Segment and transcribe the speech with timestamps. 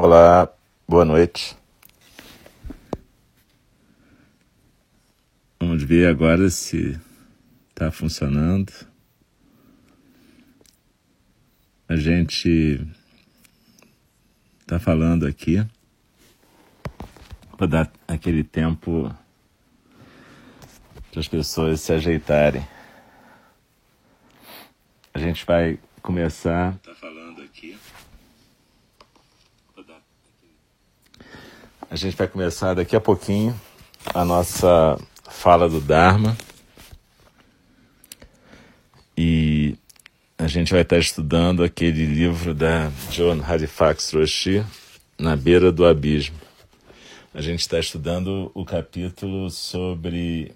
[0.00, 0.48] Olá,
[0.86, 1.56] boa noite.
[5.58, 6.96] Vamos ver agora se
[7.70, 8.72] está funcionando.
[11.88, 12.80] A gente
[14.60, 15.66] está falando aqui
[17.56, 19.12] para dar aquele tempo
[21.10, 22.64] para as pessoas se ajeitarem.
[25.12, 26.78] A gente vai começar.
[26.84, 27.76] Tá falando aqui.
[31.90, 33.58] A gente vai começar daqui a pouquinho
[34.14, 34.98] a nossa
[35.30, 36.36] fala do Dharma.
[39.16, 39.74] E
[40.36, 44.62] a gente vai estar estudando aquele livro da John Halifax Roshi,
[45.18, 46.36] Na Beira do Abismo.
[47.32, 50.54] A gente está estudando o capítulo sobre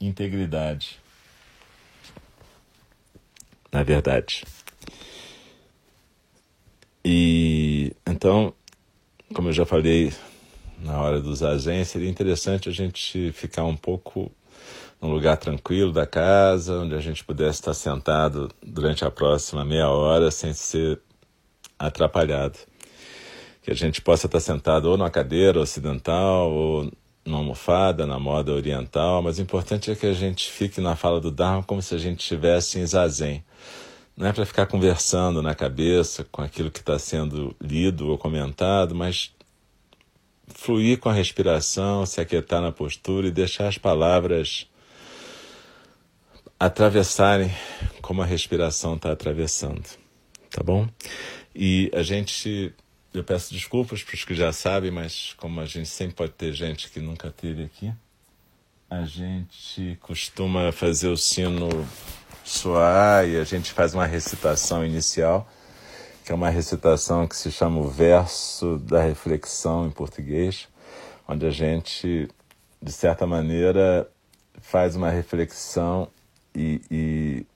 [0.00, 0.98] integridade.
[3.70, 4.44] Na verdade.
[7.04, 7.49] E
[8.20, 8.52] então,
[9.32, 10.12] como eu já falei
[10.78, 14.30] na hora do zazen, seria interessante a gente ficar um pouco
[15.00, 19.88] num lugar tranquilo da casa, onde a gente pudesse estar sentado durante a próxima meia
[19.88, 21.00] hora sem ser
[21.78, 22.58] atrapalhado.
[23.62, 26.92] Que a gente possa estar sentado ou numa cadeira ocidental ou
[27.24, 31.22] numa almofada, na moda oriental, mas o importante é que a gente fique na fala
[31.22, 33.42] do Dharma como se a gente estivesse em zazen.
[34.16, 38.94] Não é para ficar conversando na cabeça com aquilo que está sendo lido ou comentado,
[38.94, 39.34] mas
[40.48, 44.66] fluir com a respiração, se aquietar na postura e deixar as palavras
[46.58, 47.50] atravessarem
[48.02, 49.88] como a respiração está atravessando.
[50.50, 50.88] Tá bom?
[51.54, 52.74] E a gente
[53.12, 56.52] eu peço desculpas para os que já sabem, mas como a gente sempre pode ter
[56.52, 57.92] gente que nunca teve aqui,
[58.88, 61.68] a gente costuma fazer o sino
[62.50, 65.48] soar e a gente faz uma recitação inicial,
[66.24, 70.68] que é uma recitação que se chama o verso da reflexão em português,
[71.28, 72.28] onde a gente,
[72.82, 74.08] de certa maneira,
[74.60, 76.08] faz uma reflexão
[76.54, 77.46] e, e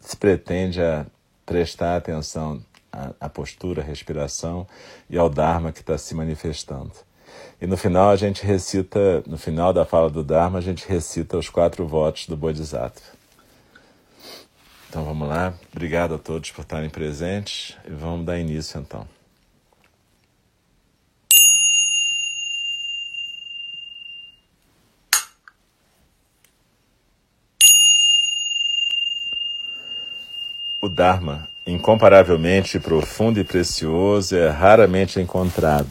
[0.00, 1.06] se pretende a
[1.46, 2.62] prestar atenção
[2.92, 4.66] a, a postura, a respiração
[5.08, 6.92] e ao Dharma que está se manifestando.
[7.60, 11.36] E no final a gente recita, no final da fala do Dharma, a gente recita
[11.36, 13.06] os quatro votos do Bodhisattva.
[14.88, 15.54] Então vamos lá.
[15.72, 19.06] Obrigado a todos por estarem presentes e vamos dar início então.
[30.80, 35.90] O Dharma incomparavelmente profundo e precioso, é raramente encontrado,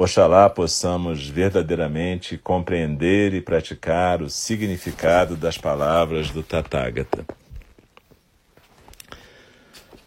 [0.00, 7.26] Oxalá possamos verdadeiramente compreender e praticar o significado das palavras do Tathagata.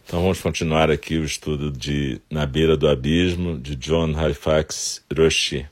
[0.02, 5.68] Então vamos continuar aqui o estudo de Na Beira do Abismo, de John Halifax Roshi.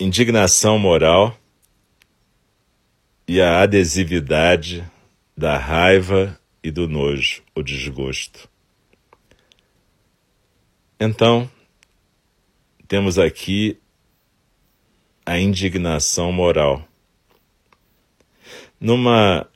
[0.00, 1.38] Indignação moral
[3.28, 4.82] e a adesividade
[5.36, 8.48] da raiva e do nojo, o desgosto.
[11.00, 11.48] Então,
[12.88, 13.78] temos aqui
[15.24, 16.82] a indignação moral.
[18.80, 19.48] Numa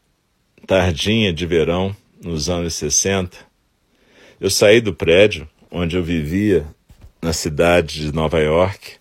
[0.66, 3.36] tardinha de verão, nos anos 60,
[4.40, 6.66] eu saí do prédio onde eu vivia,
[7.20, 8.96] na cidade de Nova York,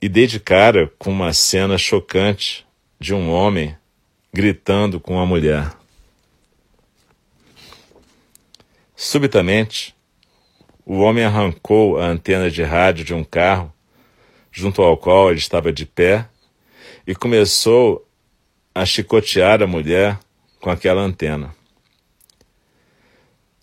[0.00, 2.66] e dei de cara com uma cena chocante
[2.98, 3.76] de um homem
[4.32, 5.72] gritando com a mulher.
[8.94, 9.95] Subitamente,
[10.86, 13.72] o homem arrancou a antena de rádio de um carro
[14.52, 16.28] junto ao qual ele estava de pé
[17.04, 18.08] e começou
[18.72, 20.16] a chicotear a mulher
[20.60, 21.52] com aquela antena.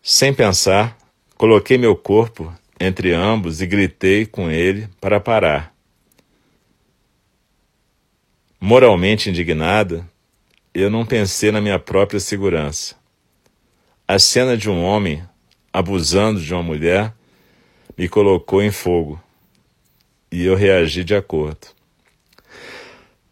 [0.02, 0.98] Sem pensar,
[1.38, 5.74] coloquei meu corpo entre ambos e gritei com ele para parar.
[8.60, 10.06] Moralmente indignada,
[10.74, 12.96] eu não pensei na minha própria segurança.
[14.06, 15.24] A cena de um homem
[15.74, 17.12] abusando de uma mulher
[17.98, 19.20] me colocou em fogo
[20.31, 21.68] e eu reagi de acordo.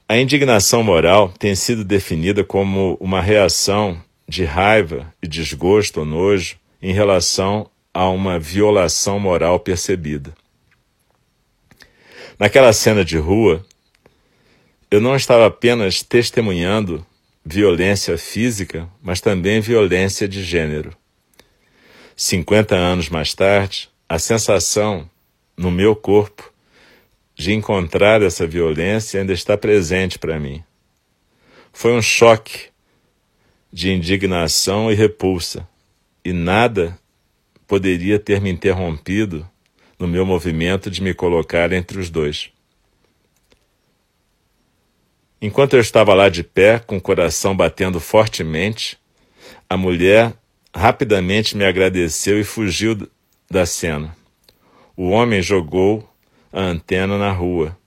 [0.07, 6.57] A indignação moral tem sido definida como uma reação de raiva e desgosto ou nojo
[6.81, 10.33] em relação a uma violação moral percebida.
[12.37, 13.65] Naquela cena de rua,
[14.89, 17.05] eu não estava apenas testemunhando
[17.45, 20.95] violência física, mas também violência de gênero.
[22.23, 25.09] 50 anos mais tarde, a sensação
[25.57, 26.53] no meu corpo
[27.33, 30.63] de encontrar essa violência ainda está presente para mim.
[31.73, 32.67] Foi um choque
[33.73, 35.67] de indignação e repulsa,
[36.23, 36.95] e nada
[37.65, 39.49] poderia ter me interrompido
[39.97, 42.51] no meu movimento de me colocar entre os dois.
[45.41, 48.95] Enquanto eu estava lá de pé, com o coração batendo fortemente,
[49.67, 50.35] a mulher
[50.75, 52.97] rapidamente me agradeceu e fugiu
[53.49, 54.15] da cena.
[54.95, 56.07] O homem jogou
[56.51, 57.77] a antena na rua,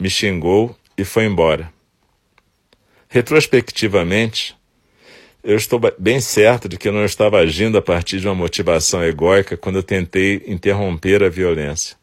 [0.00, 1.72] me xingou e foi embora.
[3.08, 4.56] Retrospectivamente,
[5.42, 9.02] eu estou bem certo de que eu não estava agindo a partir de uma motivação
[9.02, 11.96] egóica quando eu tentei interromper a violência.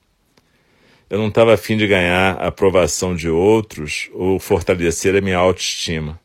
[1.09, 6.19] Eu não estava afim de ganhar a aprovação de outros ou fortalecer a minha autoestima.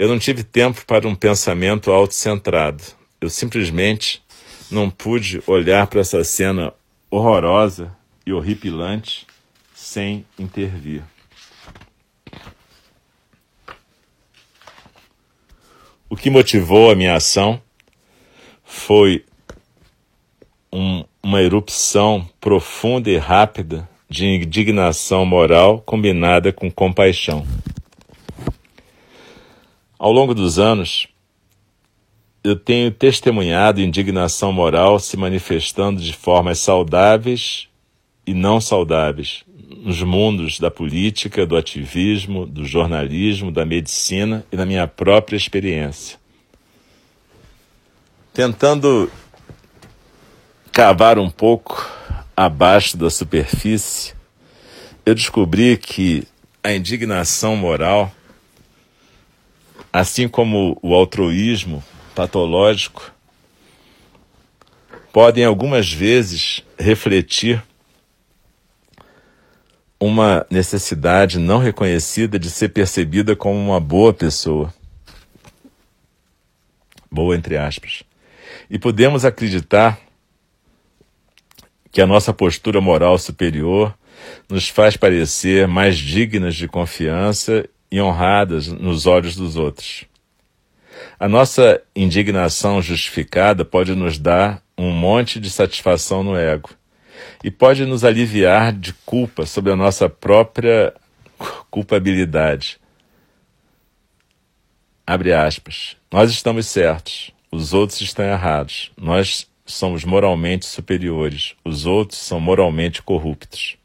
[0.00, 2.82] Eu não tive tempo para um pensamento autocentrado.
[3.20, 4.22] Eu simplesmente
[4.70, 6.72] não pude olhar para essa cena
[7.10, 7.94] horrorosa
[8.24, 9.26] e horripilante
[9.74, 11.02] sem intervir.
[16.08, 17.60] O que motivou a minha ação
[18.64, 19.26] foi
[20.72, 27.46] um, uma erupção profunda e rápida de indignação moral combinada com compaixão.
[30.00, 31.06] Ao longo dos anos,
[32.42, 37.68] eu tenho testemunhado indignação moral se manifestando de formas saudáveis
[38.26, 39.44] e não saudáveis
[39.76, 46.18] nos mundos da política, do ativismo, do jornalismo, da medicina e na minha própria experiência.
[48.32, 49.12] Tentando
[50.72, 51.86] cavar um pouco
[52.34, 54.14] abaixo da superfície,
[55.04, 56.26] eu descobri que
[56.64, 58.10] a indignação moral,
[59.92, 61.82] assim como o altruísmo
[62.14, 63.12] patológico,
[65.12, 67.62] podem algumas vezes refletir
[69.98, 74.72] uma necessidade não reconhecida de ser percebida como uma boa pessoa.
[77.10, 78.02] Boa entre aspas.
[78.70, 80.00] E podemos acreditar
[81.90, 83.94] que a nossa postura moral superior
[84.48, 90.04] nos faz parecer mais dignas de confiança e honradas nos olhos dos outros.
[91.18, 96.70] A nossa indignação justificada pode nos dar um monte de satisfação no ego
[97.44, 100.94] e pode nos aliviar de culpa sobre a nossa própria
[101.70, 102.78] culpabilidade.
[105.06, 105.96] Abre aspas.
[106.10, 108.92] Nós estamos certos, os outros estão errados.
[108.96, 113.76] Nós somos moralmente superiores, os outros são moralmente corruptos.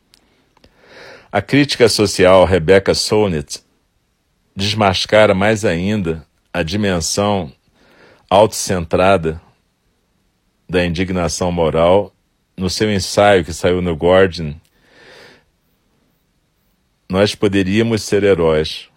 [1.32, 3.65] A crítica social Rebecca Solnit
[4.56, 7.52] desmascara mais ainda a dimensão
[8.30, 9.42] autocentrada
[10.68, 12.14] da indignação moral
[12.56, 14.56] no seu ensaio que saiu no Guardian.
[17.10, 18.90] Nós poderíamos ser heróis.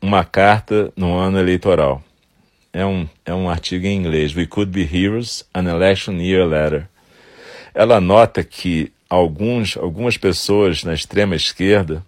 [0.00, 2.02] Uma carta no ano eleitoral
[2.72, 6.88] é um, é um artigo em inglês, We Could Be Heroes, an Election Year Letter.
[7.74, 12.02] Ela nota que alguns, algumas pessoas na extrema esquerda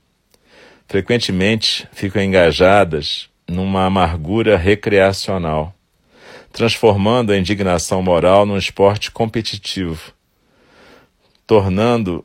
[0.92, 5.74] frequentemente ficam engajadas numa amargura recreacional,
[6.52, 10.12] transformando a indignação moral num esporte competitivo,
[11.46, 12.22] tornando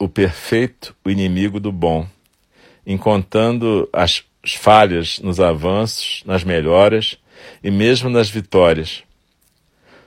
[0.00, 2.08] o perfeito o inimigo do bom,
[2.86, 4.24] encontrando as
[4.56, 7.18] falhas nos avanços, nas melhoras
[7.62, 9.02] e mesmo nas vitórias.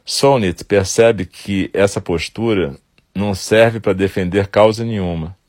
[0.03, 2.75] Sonit percebe que essa postura
[3.13, 5.39] não serve para defender causa nenhuma,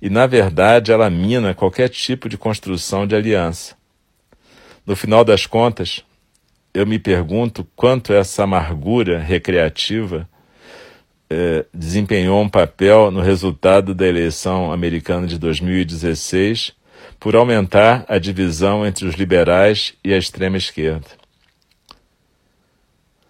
[0.00, 3.76] e na verdade ela mina qualquer tipo de construção de aliança.
[4.86, 6.04] No final das contas,
[6.72, 10.28] eu me pergunto quanto essa amargura recreativa
[11.30, 16.72] eh, desempenhou um papel no resultado da eleição americana de 2016
[17.20, 21.06] por aumentar a divisão entre os liberais e a extrema esquerda.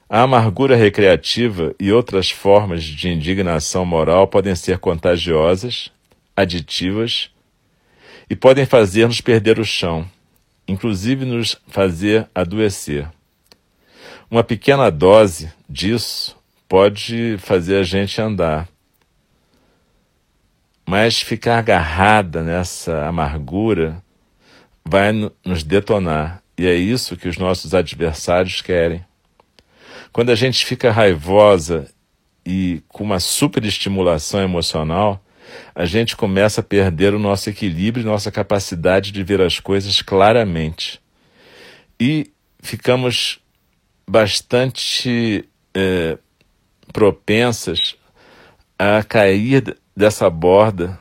[0.09, 5.91] A amargura recreativa e outras formas de indignação moral podem ser contagiosas,
[6.39, 7.31] aditivas
[8.31, 10.09] e podem fazer-nos perder o chão,
[10.69, 13.11] inclusive nos fazer adoecer.
[14.31, 16.37] Uma pequena dose disso
[16.69, 18.69] pode fazer a gente andar,
[20.87, 24.03] mas ficar agarrada nessa amargura
[24.85, 25.13] vai
[25.45, 29.05] nos detonar, e é isso que os nossos adversários querem.
[30.13, 31.91] Quando a gente fica raivosa
[32.45, 35.23] e com uma superestimulação emocional,
[35.75, 40.03] a gente começa a perder o nosso equilíbrio e nossa capacidade de ver as coisas
[40.03, 41.01] claramente.
[42.01, 43.41] E ficamos
[44.09, 46.19] bastante é,
[46.93, 47.97] propensas
[48.79, 50.99] a cair dessa borda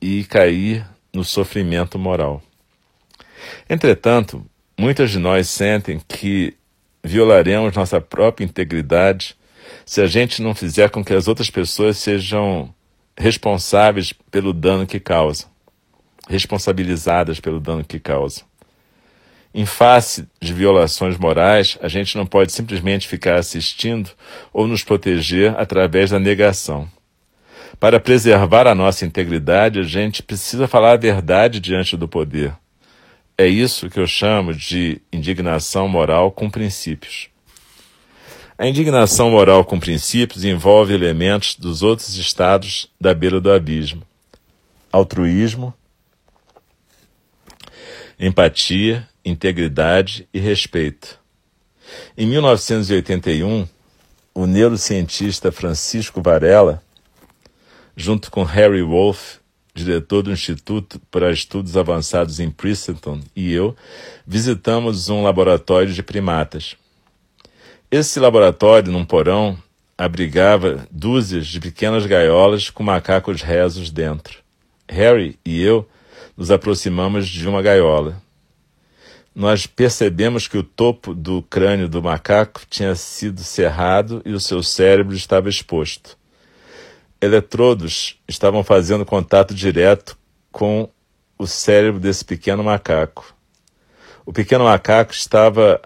[0.00, 2.42] e cair no sofrimento moral.
[3.68, 4.44] Entretanto,
[4.78, 6.56] muitas de nós sentem que
[7.02, 9.36] violaremos nossa própria integridade
[9.84, 12.74] se a gente não fizer com que as outras pessoas sejam
[13.16, 15.48] responsáveis pelo dano que causam,
[16.28, 18.44] responsabilizadas pelo dano que causam.
[19.54, 24.10] Em face de violações morais, a gente não pode simplesmente ficar assistindo
[24.52, 26.88] ou nos proteger através da negação.
[27.80, 32.54] Para preservar a nossa integridade, a gente precisa falar a verdade diante do poder
[33.38, 37.28] é isso que eu chamo de indignação moral com princípios.
[38.58, 44.02] A indignação moral com princípios envolve elementos dos outros estados da beira do abismo:
[44.90, 45.74] altruísmo,
[48.18, 51.18] empatia, integridade e respeito.
[52.16, 53.68] Em 1981,
[54.34, 56.82] o neurocientista Francisco Varela,
[57.94, 59.38] junto com Harry Wolff
[59.74, 63.76] diretor do Instituto para Estudos Avançados em Princeton, e eu
[64.26, 66.76] visitamos um laboratório de primatas.
[67.90, 69.56] Esse laboratório, num porão,
[69.96, 74.38] abrigava dúzias de pequenas gaiolas com macacos rezos dentro.
[74.88, 75.88] Harry e eu
[76.36, 78.20] nos aproximamos de uma gaiola.
[79.34, 84.62] Nós percebemos que o topo do crânio do macaco tinha sido cerrado e o seu
[84.62, 86.16] cérebro estava exposto
[87.20, 90.16] eletrodos estavam fazendo contato direto
[90.52, 90.88] com
[91.38, 93.34] o cérebro desse pequeno macaco.
[94.24, 95.80] O pequeno macaco estava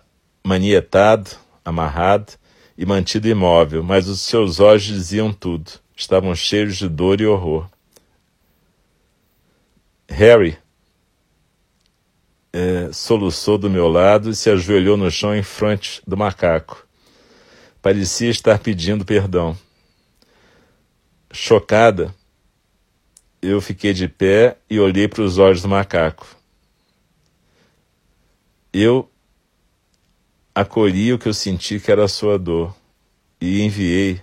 [0.45, 1.31] manietado,
[1.65, 2.33] amarrado
[2.77, 5.73] e mantido imóvel, mas os seus olhos diziam tudo.
[5.95, 7.69] Estavam cheios de dor e horror.
[10.09, 10.59] Harry
[12.53, 16.87] é, soluçou do meu lado e se ajoelhou no chão em frente do macaco.
[17.81, 19.57] Parecia estar pedindo perdão.
[21.33, 22.15] Chocada,
[23.41, 26.27] eu fiquei de pé e olhei para os olhos do macaco.
[28.73, 29.11] Eu
[30.55, 32.75] acolhi o que eu senti que era a sua dor
[33.41, 34.21] e enviei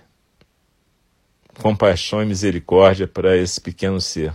[1.58, 4.32] compaixão e misericórdia para esse pequeno ser.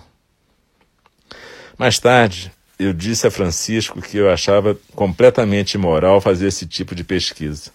[1.77, 7.03] Mais tarde, eu disse a Francisco que eu achava completamente imoral fazer esse tipo de
[7.03, 7.71] pesquisa.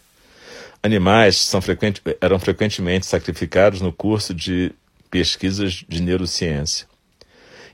[0.82, 4.72] Animais frequente, eram frequentemente sacrificados no curso de
[5.10, 6.86] pesquisas de neurociência.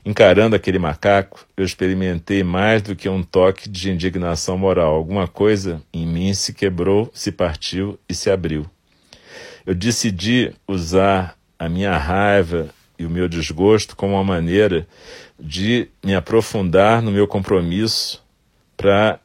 [0.05, 4.93] Encarando aquele macaco, eu experimentei mais do que um toque de indignação moral.
[4.93, 8.69] Alguma coisa em mim se quebrou, se partiu e se abriu.
[9.65, 12.69] Eu decidi usar a minha raiva
[12.99, 14.87] e o meu desgosto como uma maneira
[15.39, 18.23] de me aprofundar no meu compromisso
[18.77, 19.19] para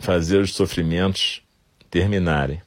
[0.00, 1.40] fazer os sofrimentos
[1.88, 2.60] terminarem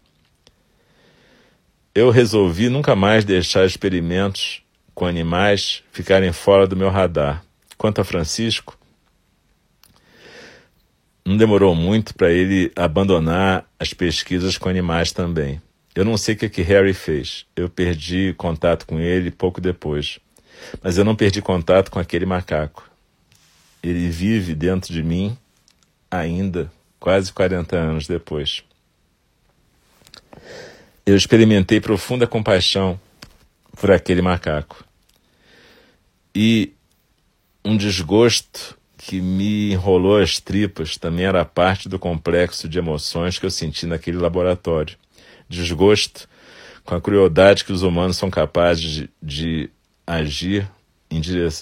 [1.93, 4.60] eu resolvi nunca mais deixar experimentos
[4.93, 7.43] com animais ficarem fora do meu radar.
[7.77, 8.77] Quanto a Francisco,
[11.25, 15.61] não demorou muito para ele abandonar as pesquisas com animais também.
[15.93, 17.45] Eu não sei o que, que Harry fez.
[17.55, 20.19] Eu perdi contato com ele pouco depois.
[20.81, 22.89] Mas eu não perdi contato com aquele macaco.
[23.81, 25.37] Ele vive dentro de mim
[26.09, 28.63] ainda, quase 40 anos depois
[31.05, 32.99] eu experimentei profunda compaixão
[33.81, 34.85] por aquele macaco.
[36.35, 36.71] E
[37.65, 43.45] um desgosto que me enrolou as tripas também era parte do complexo de emoções que
[43.47, 44.95] eu senti naquele laboratório.
[45.49, 46.29] Desgosto
[46.83, 49.69] com a crueldade que os humanos são capazes de, de
[50.05, 50.69] agir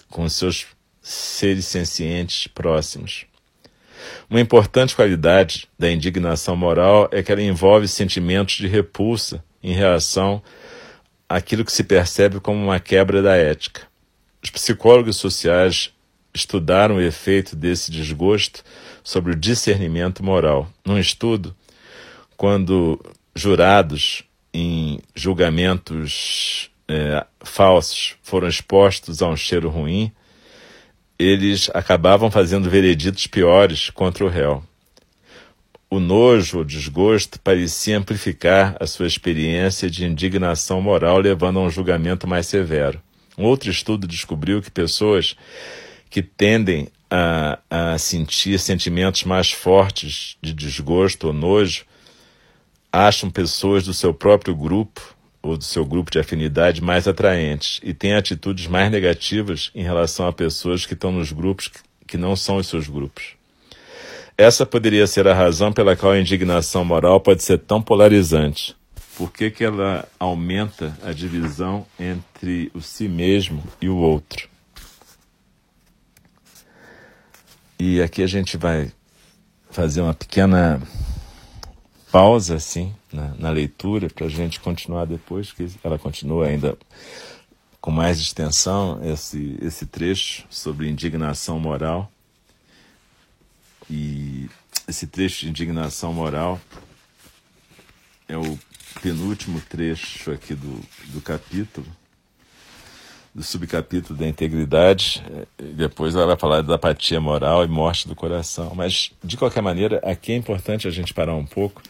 [0.09, 0.67] com seus
[1.01, 3.25] seres sencientes próximos.
[4.29, 10.43] Uma importante qualidade da indignação moral é que ela envolve sentimentos de repulsa em reação
[11.29, 13.87] àquilo que se percebe como uma quebra da ética.
[14.43, 15.93] Os psicólogos sociais
[16.33, 18.63] estudaram o efeito desse desgosto
[19.03, 20.67] sobre o discernimento moral.
[20.83, 21.55] Num estudo,
[22.35, 22.99] quando
[23.35, 30.11] jurados em julgamentos é, falsos foram expostos a um cheiro ruim,
[31.17, 34.63] eles acabavam fazendo vereditos piores contra o réu.
[35.91, 41.69] O nojo, o desgosto, parecia amplificar a sua experiência de indignação moral, levando a um
[41.69, 43.01] julgamento mais severo.
[43.35, 45.35] Um outro estudo descobriu que pessoas
[46.07, 51.85] que tendem a, a sentir sentimentos mais fortes de desgosto ou nojo
[52.91, 57.95] acham pessoas do seu próprio grupo ou do seu grupo de afinidade mais atraentes e
[57.95, 61.71] têm atitudes mais negativas em relação a pessoas que estão nos grupos
[62.05, 63.38] que não são os seus grupos.
[64.39, 68.73] Essa poderia ser a razão pela qual a indignação moral pode ser tão polarizante.
[69.17, 74.47] Por que, que ela aumenta a divisão entre o si mesmo e o outro?
[77.77, 78.93] E aqui a gente vai
[79.71, 80.81] fazer uma pequena
[82.09, 86.77] pausa, assim, na, na leitura, para a gente continuar depois, que ela continua ainda
[87.81, 92.09] com mais extensão, esse, esse trecho sobre indignação moral.
[93.89, 94.49] E
[94.87, 96.59] esse trecho de indignação moral
[98.27, 98.59] é o
[99.01, 101.87] penúltimo trecho aqui do, do capítulo,
[103.33, 105.23] do subcapítulo da integridade.
[105.57, 108.73] Depois ela vai falar da apatia moral e morte do coração.
[108.75, 111.81] Mas, de qualquer maneira, aqui é importante a gente parar um pouco,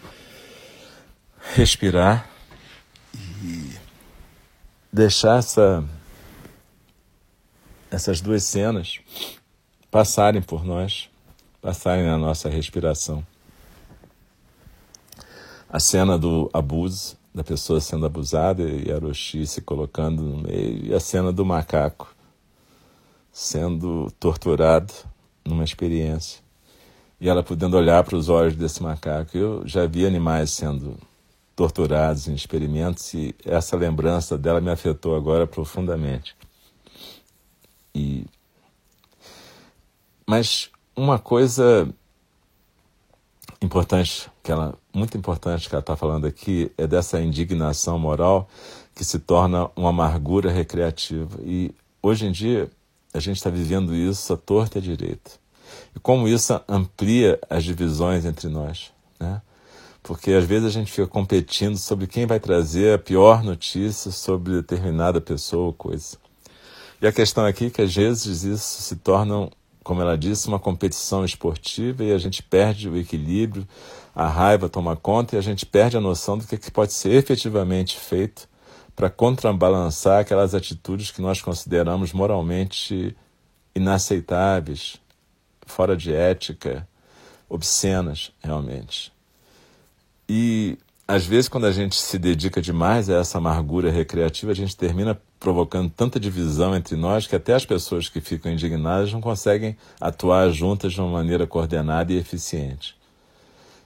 [1.53, 2.29] respirar
[3.43, 3.73] e
[4.91, 5.83] deixar essa,
[7.91, 8.99] essas duas cenas
[9.91, 11.09] passarem por nós
[11.61, 13.25] passarem na nossa respiração.
[15.69, 20.93] A cena do abuso, da pessoa sendo abusada e Aroshi se colocando no meio, e
[20.93, 22.13] a cena do macaco
[23.31, 24.93] sendo torturado
[25.45, 26.41] numa experiência.
[27.21, 29.37] E ela podendo olhar para os olhos desse macaco.
[29.37, 30.97] Eu já vi animais sendo
[31.55, 36.35] torturados em experimentos e essa lembrança dela me afetou agora profundamente.
[37.93, 38.25] E
[40.25, 41.87] mas uma coisa
[43.61, 48.49] importante que ela muito importante que ela está falando aqui é dessa indignação moral
[48.93, 52.69] que se torna uma amargura recreativa e hoje em dia
[53.13, 55.31] a gente está vivendo isso à torta e à direita
[55.95, 59.41] e como isso amplia as divisões entre nós, né?
[60.03, 64.53] Porque às vezes a gente fica competindo sobre quem vai trazer a pior notícia sobre
[64.53, 66.17] determinada pessoa ou coisa.
[67.01, 69.49] E a questão aqui é que às vezes isso se torna
[69.89, 73.67] como ela disse, uma competição esportiva e a gente perde o equilíbrio,
[74.13, 77.11] a raiva toma conta e a gente perde a noção do que, que pode ser
[77.13, 78.47] efetivamente feito
[78.95, 83.17] para contrabalançar aquelas atitudes que nós consideramos moralmente
[83.73, 84.97] inaceitáveis,
[85.65, 86.87] fora de ética,
[87.49, 89.11] obscenas, realmente.
[90.29, 94.77] E às vezes, quando a gente se dedica demais a essa amargura recreativa, a gente
[94.77, 99.77] termina provocando tanta divisão entre nós que até as pessoas que ficam indignadas não conseguem
[99.99, 102.95] atuar juntas de uma maneira coordenada e eficiente.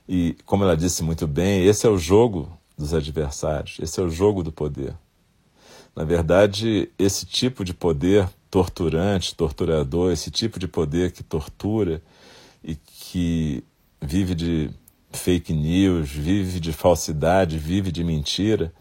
[0.09, 4.09] E, como ela disse muito bem, esse é o jogo dos adversários, esse é o
[4.09, 4.93] jogo do poder.
[5.95, 12.01] Na verdade, esse tipo de poder torturante, torturador, esse tipo de poder que tortura
[12.63, 13.63] e que
[14.01, 14.69] vive de
[15.11, 18.73] fake news, vive de falsidade, vive de mentira,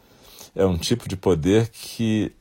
[0.54, 2.32] é um tipo de poder que,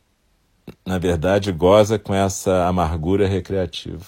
[0.86, 4.06] na verdade, goza com essa amargura recreativa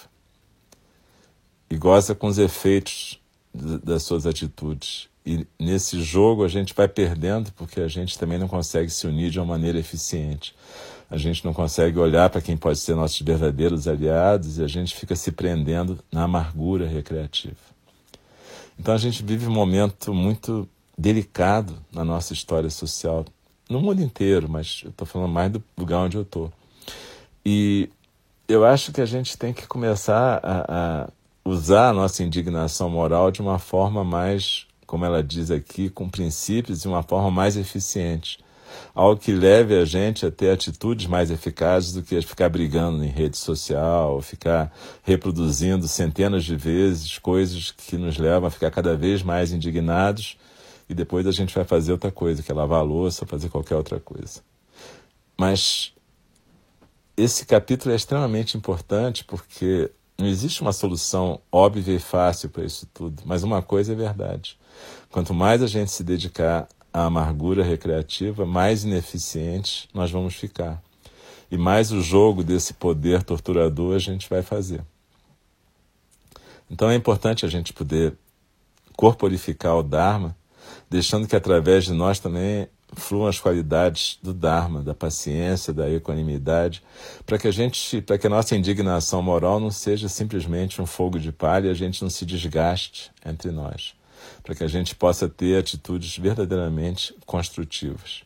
[1.70, 3.20] e goza com os efeitos
[3.52, 5.08] das suas atitudes.
[5.26, 9.30] E nesse jogo a gente vai perdendo porque a gente também não consegue se unir
[9.30, 10.54] de uma maneira eficiente.
[11.10, 14.94] A gente não consegue olhar para quem pode ser nossos verdadeiros aliados e a gente
[14.94, 17.56] fica se prendendo na amargura recreativa.
[18.78, 23.24] Então a gente vive um momento muito delicado na nossa história social,
[23.68, 26.52] no mundo inteiro, mas eu estou falando mais do lugar onde eu estou.
[27.44, 27.88] E
[28.48, 31.08] eu acho que a gente tem que começar a, a
[31.44, 36.84] usar a nossa indignação moral de uma forma mais, como ela diz aqui, com princípios
[36.84, 38.38] e uma forma mais eficiente
[38.94, 43.08] algo que leve a gente a ter atitudes mais eficazes do que ficar brigando em
[43.08, 44.72] rede social, ficar
[45.02, 50.36] reproduzindo centenas de vezes coisas que nos levam a ficar cada vez mais indignados
[50.88, 53.76] e depois a gente vai fazer outra coisa, que é lavar a louça, fazer qualquer
[53.76, 54.42] outra coisa.
[55.36, 55.92] Mas
[57.16, 62.88] esse capítulo é extremamente importante porque não existe uma solução óbvia e fácil para isso
[62.92, 64.58] tudo, mas uma coisa é verdade.
[65.10, 70.82] Quanto mais a gente se dedicar a amargura recreativa, mais ineficientes nós vamos ficar.
[71.50, 74.84] E mais o jogo desse poder torturador a gente vai fazer.
[76.70, 78.16] Então é importante a gente poder
[78.96, 80.36] corporificar o Dharma,
[80.88, 86.82] deixando que através de nós também fluam as qualidades do Dharma, da paciência, da equanimidade,
[87.26, 91.18] para que a gente, para que a nossa indignação moral não seja simplesmente um fogo
[91.18, 93.94] de palha, a gente não se desgaste entre nós,
[94.42, 98.22] para que a gente possa ter atitudes verdadeiramente construtivas.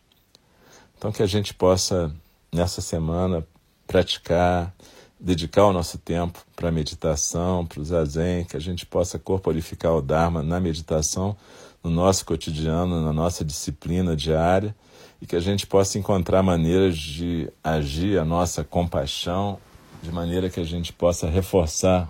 [0.96, 2.12] Então que a gente possa
[2.52, 3.46] nessa semana
[3.86, 4.74] praticar,
[5.18, 9.94] dedicar o nosso tempo para a meditação, para o zazen, que a gente possa corporificar
[9.94, 11.36] o Dharma na meditação
[11.82, 14.74] no nosso cotidiano, na nossa disciplina diária
[15.20, 19.58] e que a gente possa encontrar maneiras de agir a nossa compaixão
[20.02, 22.08] de maneira que a gente possa reforçar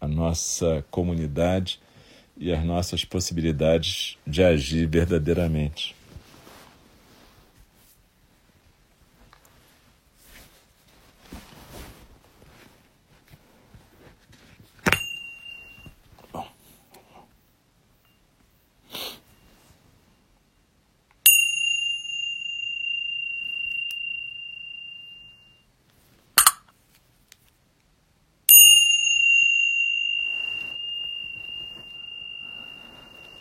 [0.00, 1.80] a nossa comunidade
[2.36, 5.94] e as nossas possibilidades de agir verdadeiramente.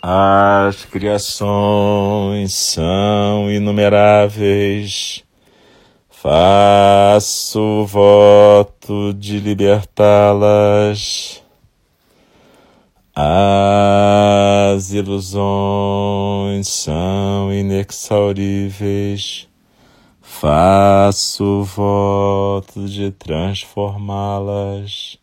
[0.07, 5.23] As criações são inumeráveis.
[6.07, 11.41] Faço voto de libertá-las.
[13.15, 19.49] As ilusões são inexauríveis.
[20.21, 25.17] Faço voto de transformá-las.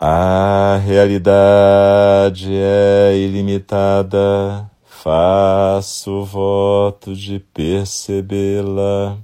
[0.00, 9.18] A realidade é ilimitada, faço voto de percebê-la.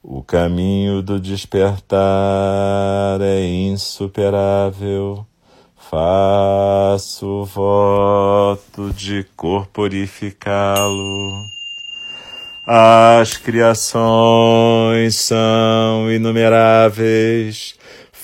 [0.00, 5.26] O caminho do despertar é insuperável,
[5.74, 11.55] faço voto de corporificá-lo.
[12.66, 17.76] As criações são inumeráveis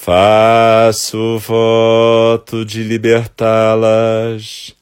[0.05, 4.75] Faço voto de libertá-las.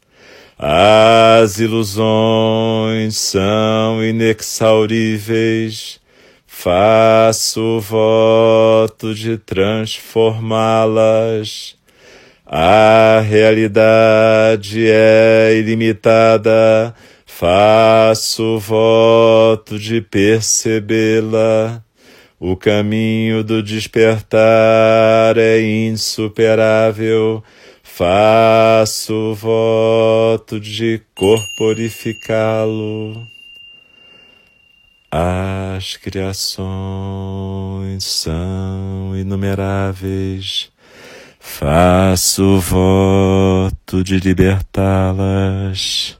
[0.58, 6.00] As ilusões são inexauríveis.
[6.46, 11.76] Faço voto de transformá-las.
[12.46, 16.94] A realidade é ilimitada.
[17.40, 21.82] Faço voto de percebê-la.
[22.38, 27.42] O caminho do despertar é insuperável.
[27.82, 33.26] Faço voto de corporificá-lo.
[35.10, 40.70] As criações são inumeráveis.
[41.38, 46.19] Faço voto de libertá-las.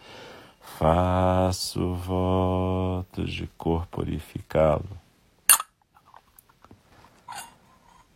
[0.81, 4.89] faço votos de corporificá-lo.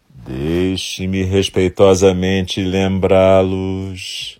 [0.10, 4.40] Deixe-me respeitosamente lembrá-los.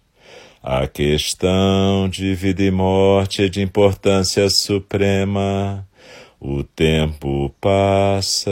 [0.64, 5.88] A questão de vida e morte é de importância suprema.
[6.40, 8.52] O tempo passa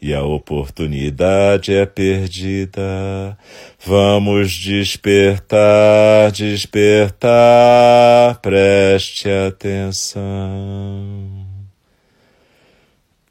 [0.00, 3.36] e a oportunidade é perdida.
[3.84, 7.28] Vamos despertar, despertar,
[8.40, 10.22] preste atenção.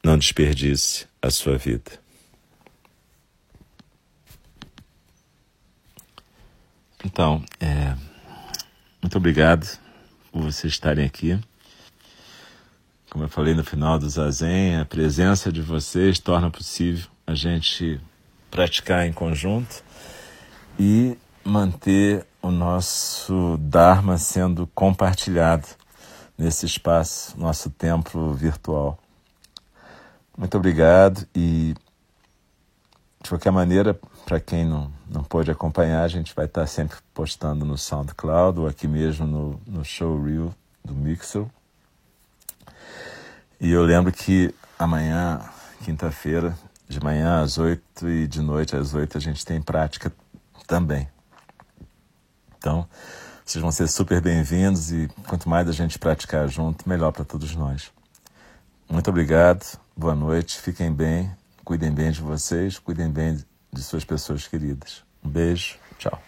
[0.03, 1.91] Não desperdice a sua vida.
[7.05, 7.95] Então, é,
[9.01, 9.79] muito obrigado
[10.31, 11.39] por vocês estarem aqui.
[13.11, 17.99] Como eu falei no final do Zazen, a presença de vocês torna possível a gente
[18.49, 19.83] praticar em conjunto
[20.79, 25.67] e manter o nosso Dharma sendo compartilhado
[26.37, 28.97] nesse espaço, nosso templo virtual.
[30.37, 31.75] Muito obrigado e,
[33.21, 33.93] de qualquer maneira,
[34.23, 38.67] para quem não, não pôde acompanhar, a gente vai estar sempre postando no SoundCloud ou
[38.67, 41.45] aqui mesmo no, no Showreel do Mixer
[43.61, 45.39] e eu lembro que amanhã,
[45.85, 46.57] quinta-feira,
[46.89, 50.11] de manhã às oito e de noite às oito a gente tem prática
[50.65, 51.07] também.
[52.57, 52.87] Então,
[53.45, 57.55] vocês vão ser super bem-vindos e quanto mais a gente praticar junto, melhor para todos
[57.55, 57.91] nós.
[58.89, 61.31] Muito obrigado, boa noite, fiquem bem,
[61.63, 65.03] cuidem bem de vocês, cuidem bem de suas pessoas queridas.
[65.23, 66.19] Um beijo, tchau.